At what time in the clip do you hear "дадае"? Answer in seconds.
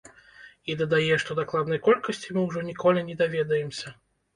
0.79-1.11